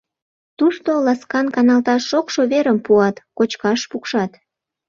[0.57, 4.31] Тушто ласкан каналташ шокшо верым пуат, кочкаш пукшат.